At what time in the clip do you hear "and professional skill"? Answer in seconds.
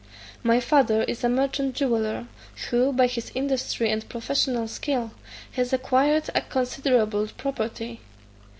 3.91-5.11